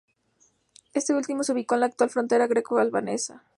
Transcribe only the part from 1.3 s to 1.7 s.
se